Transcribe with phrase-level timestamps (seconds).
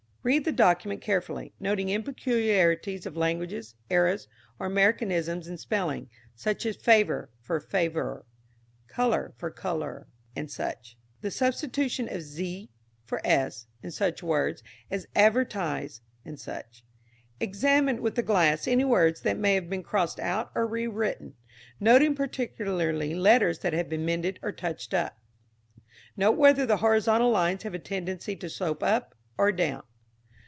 [0.23, 4.27] Read the document carefully, noting any peculiarities of language, errors,
[4.59, 8.23] or Americanisms in spelling, such as "favor" for "favour,"
[8.87, 10.05] "color" for "colour,"
[10.45, 10.63] &c.
[11.21, 12.69] the substitution of "z"
[13.03, 14.61] for "s" in such words
[14.91, 16.01] as "advertise,"
[16.35, 16.51] &c.
[17.39, 21.33] Examine with the glass any words that may have been crossed out or rewritten,
[21.79, 25.17] noting particularly letters that have been mended or touched up.
[26.15, 29.81] Note whether the horizontal lines have a tendency to slope up or down.